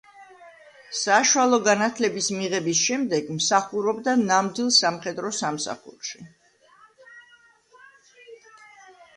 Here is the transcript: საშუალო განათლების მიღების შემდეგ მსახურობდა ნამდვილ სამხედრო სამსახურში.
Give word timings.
საშუალო 0.99 1.59
განათლების 1.67 2.29
მიღების 2.37 2.81
შემდეგ 2.87 3.29
მსახურობდა 3.35 4.15
ნამდვილ 4.23 4.73
სამხედრო 4.79 5.31
სამსახურში. 5.41 6.27